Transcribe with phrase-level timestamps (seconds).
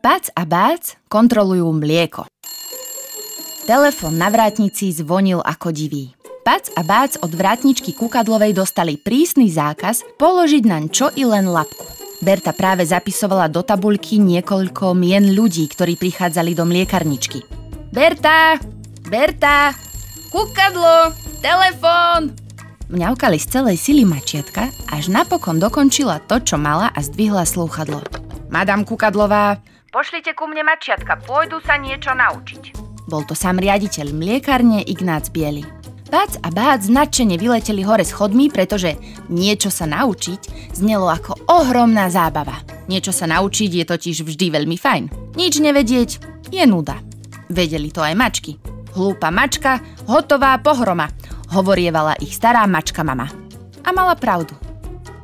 [0.00, 2.24] Pac a Bác kontrolujú mlieko.
[3.68, 6.16] Telefón na vrátnici zvonil ako divý.
[6.40, 11.84] Pac a Bác od vrátničky kukadlovej dostali prísny zákaz položiť naň čo i len lapku.
[12.24, 17.44] Berta práve zapisovala do tabuľky niekoľko mien ľudí, ktorí prichádzali do mliekarničky.
[17.92, 18.56] Berta!
[19.04, 19.76] Berta!
[20.32, 21.12] Kukadlo!
[21.44, 22.32] Telefón!
[22.88, 28.00] Mňaukali z celej sily mačiatka, až napokon dokončila to, čo mala a zdvihla slúchadlo.
[28.48, 32.78] Madam Kukadlová, Pošlite ku mne mačiatka, pôjdu sa niečo naučiť.
[33.10, 35.66] Bol to sám riaditeľ mliekarne Ignác Biely.
[36.06, 38.94] Bác a Bác nadšene vyleteli hore schodmi, pretože
[39.26, 42.62] niečo sa naučiť znelo ako ohromná zábava.
[42.86, 45.34] Niečo sa naučiť je totiž vždy veľmi fajn.
[45.34, 46.10] Nič nevedieť
[46.54, 46.94] je nuda.
[47.50, 48.62] Vedeli to aj mačky.
[48.94, 51.10] Hlúpa mačka, hotová pohroma,
[51.50, 53.26] hovorievala ich stará mačka mama.
[53.82, 54.54] A mala pravdu.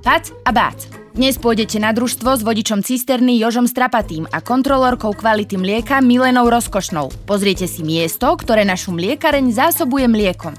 [0.02, 5.56] Pac a Bác dnes pôjdete na družstvo s vodičom cisterny Jožom Strapatým a kontrolórkou kvality
[5.56, 7.08] mlieka Milenou Rozkošnou.
[7.24, 10.52] Pozriete si miesto, ktoré našu mliekareň zásobuje mliekom.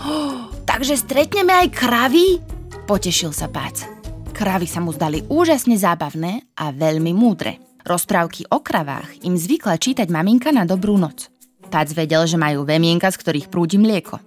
[0.00, 2.40] Oh, takže stretneme aj kravy?
[2.88, 3.84] Potešil sa Pác.
[4.32, 7.60] Kravy sa mu zdali úžasne zábavné a veľmi múdre.
[7.84, 11.28] Rozprávky o kravách im zvykla čítať maminka na dobrú noc.
[11.68, 14.24] Pác vedel, že majú vemienka, z ktorých prúdi mlieko.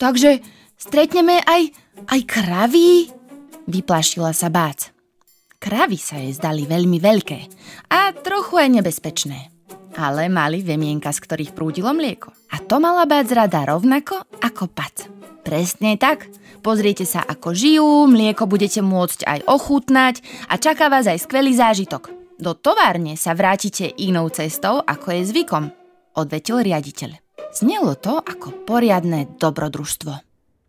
[0.00, 0.40] Takže
[0.80, 1.62] stretneme aj,
[2.08, 3.15] aj kravy?
[3.66, 4.94] Vyplašila sa bác.
[5.58, 7.38] Kravy sa jej zdali veľmi veľké
[7.90, 9.50] a trochu aj nebezpečné.
[9.96, 12.30] Ale mali vemienka, z ktorých prúdilo mlieko.
[12.52, 15.08] A to mala bác rada rovnako ako pac.
[15.42, 16.28] Presne tak.
[16.60, 20.14] Pozriete sa, ako žijú, mlieko budete môcť aj ochutnať
[20.50, 22.10] a čaká vás aj skvelý zážitok.
[22.36, 25.64] Do továrne sa vrátite inou cestou, ako je zvykom,
[26.18, 27.16] odvetil riaditeľ.
[27.54, 30.12] Znelo to ako poriadne dobrodružstvo.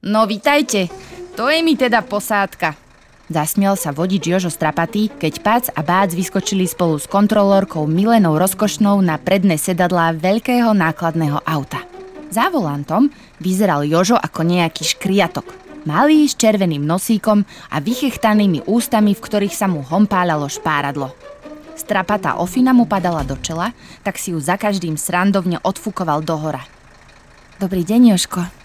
[0.08, 0.88] No vitajte,
[1.36, 2.87] to je mi teda posádka,
[3.28, 9.04] Zasmiel sa vodič Jožo Strapatý, keď Pac a Bác vyskočili spolu s kontrolórkou Milenou Rozkošnou
[9.04, 11.84] na predné sedadlá veľkého nákladného auta.
[12.32, 13.12] Za volantom
[13.44, 15.44] vyzeral Jožo ako nejaký škriatok.
[15.84, 21.12] Malý s červeným nosíkom a vychechtanými ústami, v ktorých sa mu hompálalo špáradlo.
[21.76, 23.76] Strapatá ofina mu padala do čela,
[24.08, 26.64] tak si ju za každým srandovne odfukoval dohora.
[27.60, 28.57] Dobrý deň, Joško,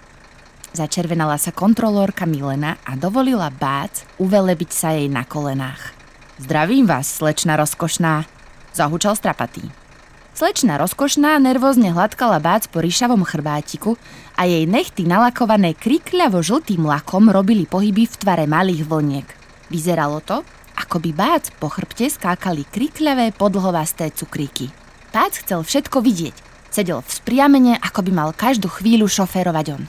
[0.72, 5.92] Začervenala sa kontrolórka Milena a dovolila Bác uvelebiť sa jej na kolenách.
[6.40, 8.24] Zdravím vás, slečna rozkošná,
[8.72, 9.68] zahúčal strapatý.
[10.32, 14.00] Slečna rozkošná nervózne hladkala Bác po ríšavom chrbátiku
[14.32, 19.28] a jej nechty nalakované krikľavo žltým lakom robili pohyby v tvare malých vlniek.
[19.68, 20.40] Vyzeralo to,
[20.80, 24.72] ako by Bác po chrbte skákali krikľavé podlhovasté cukríky.
[25.12, 26.36] Bác chcel všetko vidieť.
[26.72, 29.84] Sedel v spriamene, ako by mal každú chvíľu šoférovať on.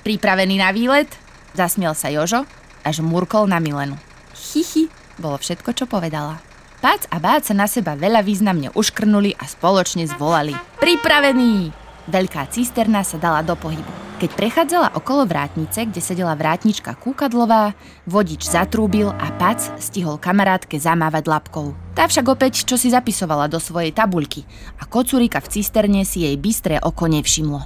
[0.00, 1.08] Pripravený na výlet?
[1.52, 2.48] Zasmiel sa Jožo
[2.80, 4.00] a žmurkol na Milenu.
[4.32, 4.88] Chichy,
[5.20, 6.40] bolo všetko, čo povedala.
[6.80, 10.56] Pác a Bác sa na seba veľa významne uškrnuli a spoločne zvolali.
[10.80, 11.76] Pripravený!
[12.08, 14.16] Veľká cisterna sa dala do pohybu.
[14.20, 17.76] Keď prechádzala okolo vrátnice, kde sedela vrátnička Kúkadlová,
[18.08, 21.76] vodič zatrúbil a Pac stihol kamarátke zamávať labkou.
[21.92, 24.48] Tá však opäť čo si zapisovala do svojej tabuľky
[24.80, 27.64] a kocurika v cisterne si jej bystré oko nevšimlo.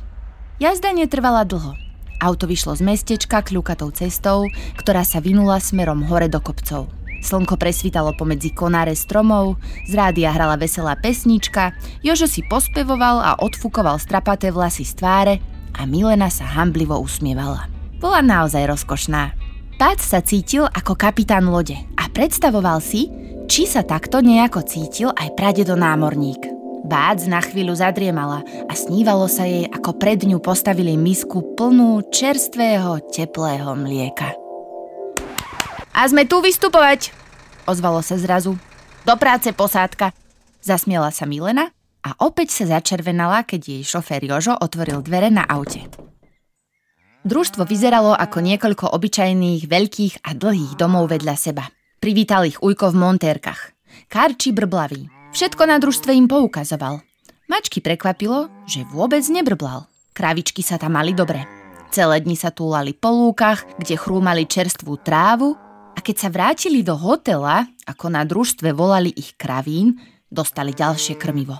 [0.58, 1.83] Jazda netrvala dlho.
[2.24, 4.48] Auto vyšlo z mestečka kľukatou cestou,
[4.80, 6.88] ktorá sa vynula smerom hore do kopcov.
[7.20, 14.00] Slnko presvítalo pomedzi konáre stromov, z rádia hrala veselá pesnička, Jožo si pospevoval a odfukoval
[14.00, 15.34] strapaté vlasy z tváre
[15.76, 17.68] a Milena sa hamblivo usmievala.
[18.00, 19.36] Bola naozaj rozkošná.
[19.76, 23.12] Pác sa cítil ako kapitán lode a predstavoval si,
[23.52, 26.53] či sa takto nejako cítil aj pradedo námorník.
[26.84, 33.00] Bác na chvíľu zadriemala a snívalo sa jej, ako pred ňu postavili misku plnú čerstvého,
[33.08, 34.36] teplého mlieka.
[35.96, 37.08] A sme tu vystupovať,
[37.64, 38.60] ozvalo sa zrazu.
[39.08, 40.12] Do práce, posádka.
[40.60, 41.72] Zasmiela sa Milena
[42.04, 45.88] a opäť sa začervenala, keď jej šofér Jožo otvoril dvere na aute.
[47.24, 51.64] Družstvo vyzeralo ako niekoľko obyčajných, veľkých a dlhých domov vedľa seba.
[51.96, 53.72] Privítal ich ujko v montérkach.
[54.12, 57.02] Karči brblavý, Všetko na družstve im poukazoval.
[57.50, 59.90] Mačky prekvapilo, že vôbec nebrblal.
[60.14, 61.42] Kravičky sa tam mali dobre.
[61.90, 65.58] Celé dni sa túlali po lúkach, kde chrúmali čerstvú trávu
[65.90, 69.98] a keď sa vrátili do hotela, ako na družstve volali ich kravín,
[70.30, 71.58] dostali ďalšie krmivo.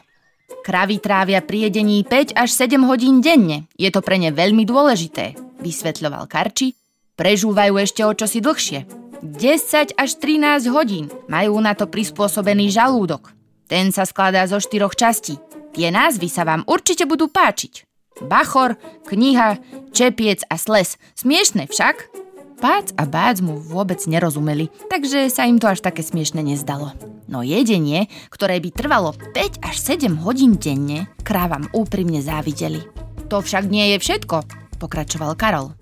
[0.63, 3.67] Kravy trávia pri jedení 5 až 7 hodín denne.
[3.75, 6.79] Je to pre ne veľmi dôležité, vysvetľoval Karči.
[7.19, 8.87] Prežúvajú ešte o čosi dlhšie.
[9.19, 11.11] 10 až 13 hodín.
[11.27, 13.34] Majú na to prispôsobený žalúdok.
[13.67, 15.41] Ten sa skladá zo štyroch častí.
[15.75, 17.89] Tie názvy sa vám určite budú páčiť.
[18.23, 18.79] Bachor,
[19.11, 19.59] kniha,
[19.91, 21.01] čepiec a sles.
[21.19, 22.25] Smiešne však?
[22.63, 26.95] Pác a Bác mu vôbec nerozumeli, takže sa im to až také smiešne nezdalo.
[27.27, 32.87] No jedenie, ktoré by trvalo 5 až 7 hodín denne, krávam úprimne závideli.
[33.29, 34.47] To však nie je všetko,
[34.79, 35.75] pokračoval Karol.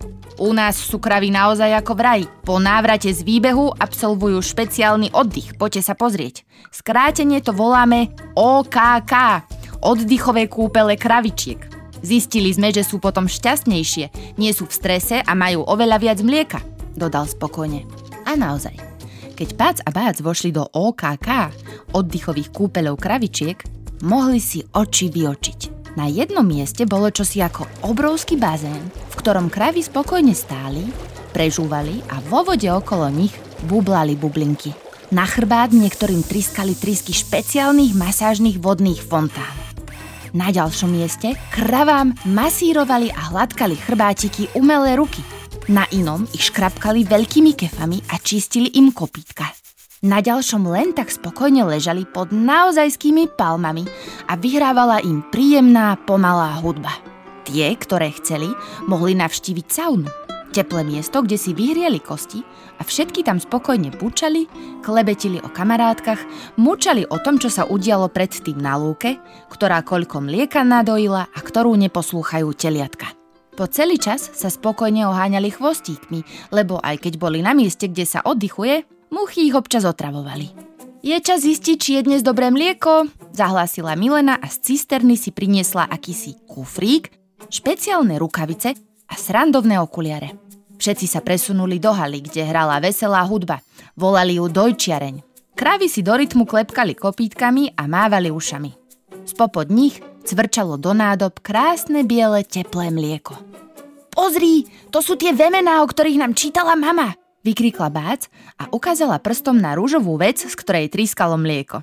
[0.42, 2.26] U nás sú kravy naozaj ako v raji.
[2.42, 6.42] Po návrate z výbehu absolvujú špeciálny oddych, poďte sa pozrieť.
[6.74, 9.46] Skrátenie to voláme OKK,
[9.86, 11.62] oddychové kúpele kravičiek.
[12.02, 16.58] Zistili sme, že sú potom šťastnejšie, nie sú v strese a majú oveľa viac mlieka,
[16.98, 17.86] dodal spokojne.
[18.26, 18.74] A naozaj,
[19.38, 21.54] keď Pác a Bác vošli do OKK,
[21.94, 23.62] oddychových kúpeľov kravičiek,
[24.02, 25.81] mohli si oči vyočiť.
[25.92, 28.80] Na jednom mieste bolo čosi ako obrovský bazén,
[29.12, 30.88] v ktorom kravy spokojne stáli,
[31.36, 33.36] prežúvali a vo vode okolo nich
[33.68, 34.72] bublali bublinky.
[35.12, 39.52] Na chrbát niektorým triskali trisky špeciálnych masážnych vodných fontán.
[40.32, 45.20] Na ďalšom mieste kravám masírovali a hladkali chrbátiky umelé ruky.
[45.68, 49.61] Na inom ich škrapkali veľkými kefami a čistili im kopítka.
[50.02, 53.86] Na ďalšom len tak spokojne ležali pod naozajskými palmami
[54.26, 56.90] a vyhrávala im príjemná, pomalá hudba.
[57.46, 58.50] Tie, ktoré chceli,
[58.90, 60.10] mohli navštíviť saunu
[60.52, 62.44] Teplé miesto, kde si vyhrieli kosti
[62.76, 64.44] a všetky tam spokojne bučali,
[64.84, 66.20] klebetili o kamarátkach,
[66.60, 69.16] mučali o tom, čo sa udialo predtým na lúke,
[69.48, 73.16] ktorá koľko mlieka nadojila a ktorú neposlúchajú teliatka.
[73.56, 78.20] Po celý čas sa spokojne oháňali chvostíkmi, lebo aj keď boli na mieste, kde sa
[78.20, 80.72] oddychuje, muchy ich občas otravovali.
[81.04, 85.84] Je čas zistiť, či je dnes dobré mlieko, zahlásila Milena a z cisterny si priniesla
[85.84, 87.12] akýsi kufrík,
[87.52, 88.72] špeciálne rukavice
[89.10, 90.38] a srandovné okuliare.
[90.78, 93.62] Všetci sa presunuli do haly, kde hrala veselá hudba.
[93.94, 95.22] Volali ju dojčiareň.
[95.54, 98.70] Krávy si do rytmu klepkali kopítkami a mávali ušami.
[99.26, 103.38] Spopod nich cvrčalo do nádob krásne biele teplé mlieko.
[104.10, 108.26] Pozri, to sú tie vemená, o ktorých nám čítala mama, vykrikla Bác
[108.58, 111.82] a ukázala prstom na rúžovú vec, z ktorej trískalo mlieko.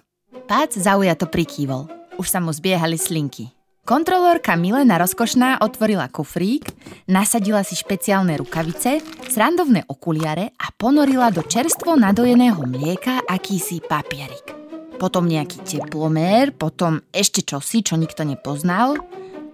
[0.49, 1.87] Bác zaujato prikývol.
[2.19, 3.53] Už sa mu zbiehali slinky.
[3.89, 6.69] Kontrolórka Milena Rozkošná otvorila kufrík,
[7.09, 9.01] nasadila si špeciálne rukavice,
[9.33, 14.53] srandovné okuliare a ponorila do čerstvo nadojeného mlieka akýsi papierik.
[15.01, 18.99] Potom nejaký teplomér, potom ešte čosi, čo nikto nepoznal.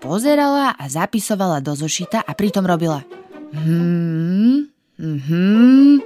[0.04, 3.08] Pozerala a zapisovala do zošita a pritom robila
[3.56, 6.00] hmm, hmm,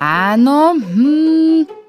[0.00, 1.84] áno, hmm.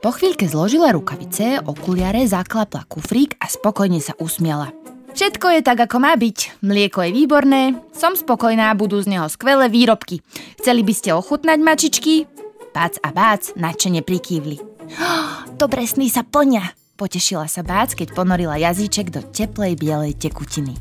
[0.00, 4.72] Po chvíľke zložila rukavice, okuliare, zaklapla kufrík a spokojne sa usmiala.
[5.12, 6.64] Všetko je tak, ako má byť.
[6.64, 7.62] Mlieko je výborné,
[7.92, 10.24] som spokojná, budú z neho skvelé výrobky.
[10.56, 12.24] Chceli by ste ochutnať mačičky?
[12.72, 14.56] Bác a Bác nadšene prikývli.
[14.96, 20.78] Oh, dobre sny sa plňa, potešila sa Bác, keď ponorila jazyček do teplej bielej tekutiny.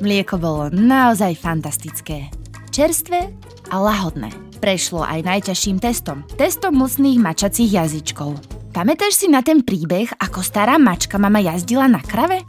[0.00, 2.30] Mlieko bolo naozaj fantastické.
[2.70, 3.28] Čerstvé
[3.68, 4.47] a lahodné.
[4.58, 6.26] Prešlo aj najťažším testom.
[6.34, 8.34] Testom mlsných mačacích jazyčkov.
[8.74, 12.42] Pamätáš si na ten príbeh, ako stará mačka mama jazdila na krave?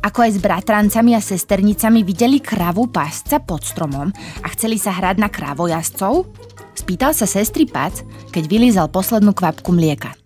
[0.00, 4.08] Ako aj s bratrancami a sesternicami videli kravu pásca pod stromom
[4.40, 6.24] a chceli sa hrať na krávojazcov?
[6.72, 7.92] Spýtal sa sestry Pac,
[8.32, 10.16] keď vylízal poslednú kvapku mlieka.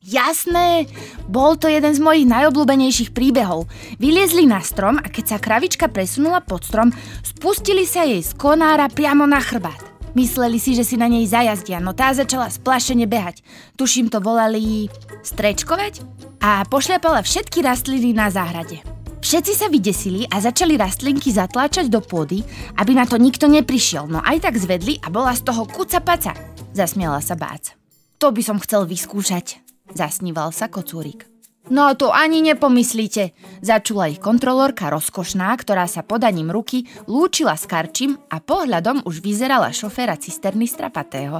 [0.00, 0.86] Jasné,
[1.26, 3.66] bol to jeden z mojich najobľúbenejších príbehov.
[3.98, 6.94] Vyliezli na strom a keď sa kravička presunula pod strom,
[7.26, 9.89] spustili sa jej z konára priamo na chrbát.
[10.10, 13.46] Mysleli si, že si na nej zajazdia, no tá začala splašene behať.
[13.78, 14.90] Tuším to volali
[15.22, 16.02] strečkovať
[16.42, 18.82] a pošľapala všetky rastliny na záhrade.
[19.20, 22.42] Všetci sa vydesili a začali rastlinky zatláčať do pôdy,
[22.80, 26.34] aby na to nikto neprišiel, no aj tak zvedli a bola z toho kuca paca.
[26.74, 27.76] Zasmiala sa Bác.
[28.18, 29.62] To by som chcel vyskúšať,
[29.94, 31.29] zasníval sa kocúrik.
[31.70, 33.30] No to ani nepomyslíte,
[33.62, 39.70] začula ich kontrolórka rozkošná, ktorá sa podaním ruky lúčila s karčím a pohľadom už vyzerala
[39.70, 41.38] šoféra cisterny strapatého.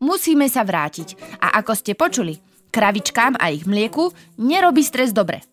[0.00, 2.40] Musíme sa vrátiť a ako ste počuli,
[2.72, 5.44] kravičkám a ich mlieku nerobí stres dobre.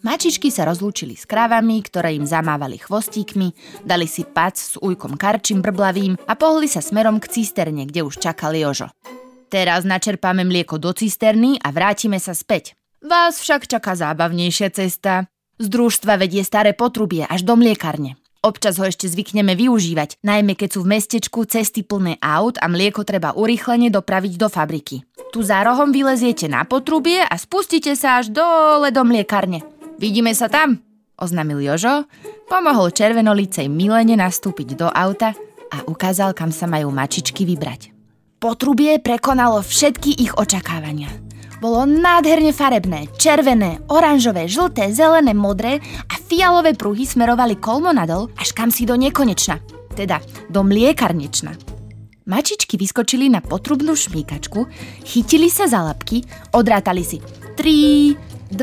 [0.00, 3.52] Mačičky sa rozlúčili s krávami, ktoré im zamávali chvostíkmi,
[3.84, 8.16] dali si pac s ujkom karčím brblavým a pohli sa smerom k cisterne, kde už
[8.16, 8.88] čakal Jožo.
[9.52, 12.77] Teraz načerpáme mlieko do cisterny a vrátime sa späť.
[12.98, 15.30] Vás však čaká zábavnejšia cesta.
[15.58, 18.18] Z družstva vedie staré potrubie až do mliekarne.
[18.42, 23.02] Občas ho ešte zvykneme využívať, najmä keď sú v mestečku cesty plné aut a mlieko
[23.02, 25.02] treba urýchlene dopraviť do fabriky.
[25.34, 29.66] Tu za rohom vyleziete na potrubie a spustíte sa až dole do mliekarne.
[29.98, 30.78] Vidíme sa tam,
[31.18, 32.06] oznámil Jožo,
[32.46, 35.34] pomohol červenolicej Milene nastúpiť do auta
[35.74, 37.90] a ukázal, kam sa majú mačičky vybrať.
[38.38, 41.27] Potrubie prekonalo všetky ich očakávania.
[41.58, 48.54] Bolo nádherne farebné, červené, oranžové, žlté, zelené, modré a fialové pruhy smerovali kolmo nadol až
[48.54, 49.58] kam si do nekonečna,
[49.98, 51.58] teda do mliekarnečna.
[52.30, 54.70] Mačičky vyskočili na potrubnú šmíkačku,
[55.02, 56.22] chytili sa za labky,
[56.54, 57.18] odrátali si
[57.58, 58.62] 3, 2,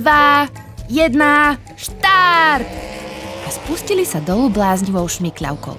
[0.88, 2.70] 1, štart!
[3.44, 5.76] A spustili sa dolu bláznivou šmykľavkou.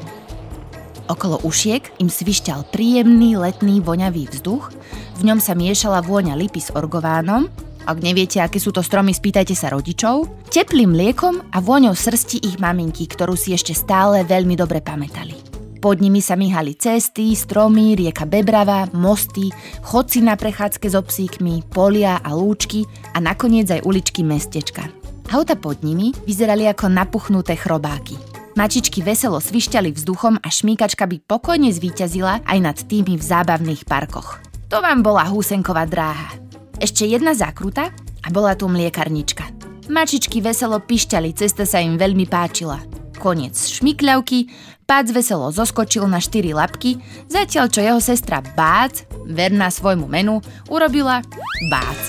[1.07, 4.75] Okolo ušiek im svišťal príjemný letný voňavý vzduch,
[5.17, 7.49] v ňom sa miešala vôňa lipy s orgovánom
[7.87, 10.27] ak neviete, aké sú to stromy, spýtajte sa rodičov.
[10.51, 15.39] Teplým mliekom a vôňou srsti ich maminky, ktorú si ešte stále veľmi dobre pamätali.
[15.79, 19.55] Pod nimi sa myhali cesty, stromy, rieka Bebrava, mosty,
[19.87, 22.83] chodci na prechádzke so psíkmi, polia a lúčky
[23.15, 24.91] a nakoniec aj uličky mestečka.
[25.31, 28.19] Auta pod nimi vyzerali ako napuchnuté chrobáky.
[28.59, 34.46] Mačičky veselo svišťali vzduchom a šmíkačka by pokojne zvíťazila aj nad tými v zábavných parkoch.
[34.67, 36.35] To vám bola húsenková dráha.
[36.83, 39.47] Ešte jedna zákruta a bola tu mliekarnička.
[39.87, 42.83] Mačičky veselo pišťali, cesta sa im veľmi páčila.
[43.15, 44.51] Koniec šmikľavky,
[44.83, 46.99] Pác veselo zoskočil na štyri labky,
[47.31, 51.23] zatiaľ čo jeho sestra Bác, verná svojmu menu, urobila
[51.71, 52.01] Bác.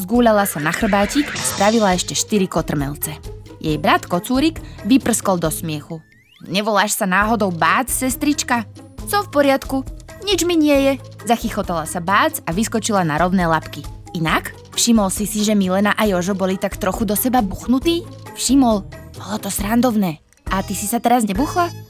[0.00, 3.12] Zgúľala sa na chrbátik a spravila ešte štyri kotrmelce.
[3.60, 6.00] Jej brat Kocúrik vyprskol do smiechu.
[6.48, 8.64] Nevoláš sa náhodou Bác, sestrička?
[9.04, 9.84] Som v poriadku,
[10.24, 10.92] nič mi nie je,
[11.26, 13.82] zachychotala sa Bác a vyskočila na rovné labky.
[14.16, 18.06] Inak, všimol si si, že Milena a Jožo boli tak trochu do seba buchnutí?
[18.32, 20.24] Všimol, bolo to srandovné.
[20.48, 21.85] A ty si sa teraz nebuchla?